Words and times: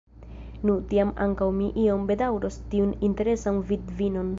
Nu, 0.69 0.77
tiam 0.93 1.11
ankaŭ 1.27 1.51
mi 1.59 1.69
iom 1.83 2.09
bedaŭros 2.13 2.61
tiun 2.73 2.97
interesan 3.11 3.67
vidvinon. 3.73 4.27